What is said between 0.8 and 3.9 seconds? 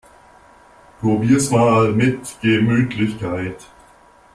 Probier's mal mit Gemütlichkeit!